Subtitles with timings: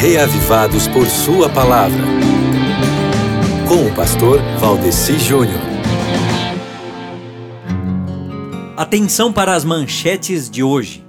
[0.00, 2.04] reavivados por Sua palavra.
[3.66, 5.60] Com o pastor Valdeci Júnior.
[8.76, 11.04] Atenção para as manchetes de hoje.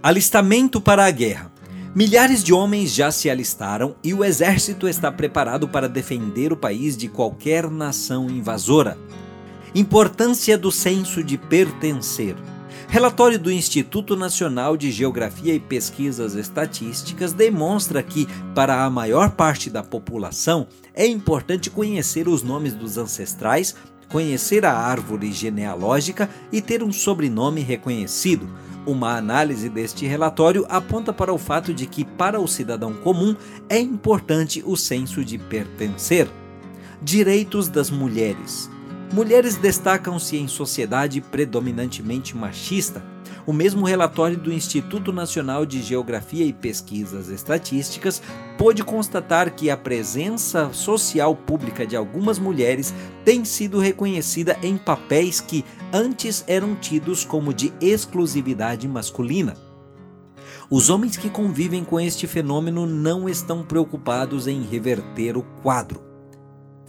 [0.00, 1.50] Alistamento para a guerra.
[1.92, 6.96] Milhares de homens já se alistaram e o exército está preparado para defender o país
[6.96, 8.96] de qualquer nação invasora.
[9.74, 12.36] Importância do senso de pertencer.
[12.90, 19.68] Relatório do Instituto Nacional de Geografia e Pesquisas Estatísticas demonstra que, para a maior parte
[19.68, 23.76] da população, é importante conhecer os nomes dos ancestrais,
[24.08, 28.48] conhecer a árvore genealógica e ter um sobrenome reconhecido.
[28.86, 33.36] Uma análise deste relatório aponta para o fato de que, para o cidadão comum,
[33.68, 36.26] é importante o senso de pertencer.
[37.02, 38.70] Direitos das mulheres.
[39.12, 43.02] Mulheres destacam-se em sociedade predominantemente machista.
[43.46, 48.20] O mesmo relatório do Instituto Nacional de Geografia e Pesquisas Estatísticas
[48.58, 52.92] pôde constatar que a presença social pública de algumas mulheres
[53.24, 59.56] tem sido reconhecida em papéis que antes eram tidos como de exclusividade masculina.
[60.70, 66.02] Os homens que convivem com este fenômeno não estão preocupados em reverter o quadro.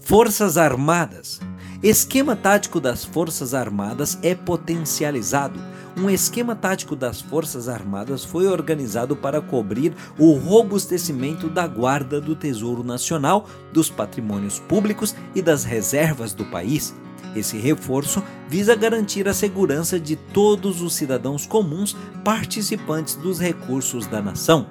[0.01, 1.39] Forças Armadas
[1.81, 5.57] Esquema tático das Forças Armadas é potencializado.
[5.95, 12.35] Um esquema tático das Forças Armadas foi organizado para cobrir o robustecimento da Guarda do
[12.35, 16.93] Tesouro Nacional, dos patrimônios públicos e das reservas do país.
[17.33, 24.21] Esse reforço visa garantir a segurança de todos os cidadãos comuns participantes dos recursos da
[24.21, 24.67] nação.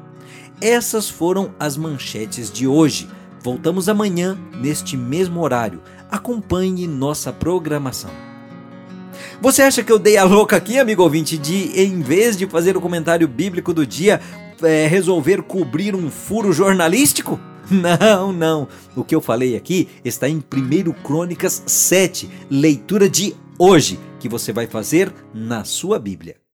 [0.61, 3.09] Essas foram as manchetes de hoje.
[3.43, 5.81] Voltamos amanhã, neste mesmo horário.
[6.11, 8.11] Acompanhe nossa programação.
[9.41, 12.77] Você acha que eu dei a louca aqui, amigo ouvinte, de em vez de fazer
[12.77, 14.21] o comentário bíblico do dia,
[14.63, 17.39] é, resolver cobrir um furo jornalístico?
[17.71, 18.67] Não, não.
[18.97, 24.55] O que eu falei aqui está em 1 Crônicas 7, leitura de hoje, que você
[24.55, 26.39] vai fazer na sua Bíblia.